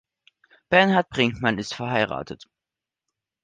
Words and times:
Bernhard 0.71 1.09
Brinkmann 1.09 1.59
ist 1.59 1.75
verheiratet. 1.75 2.47